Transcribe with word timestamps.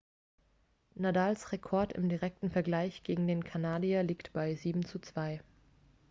nadals 0.95 1.51
rekord 1.51 1.93
im 1.93 2.09
direkten 2.09 2.49
vergleich 2.49 3.03
gegen 3.03 3.27
den 3.27 3.43
kanadier 3.43 4.01
liegt 4.01 4.33
bei 4.33 4.53
7:2 4.53 5.41